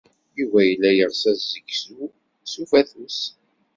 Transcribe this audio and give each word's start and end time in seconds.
Yuba 0.39 0.59
yella 0.69 0.89
yeɣs 0.97 1.23
assegzu 1.31 2.03
s 2.51 2.53
ufatus. 2.61 3.19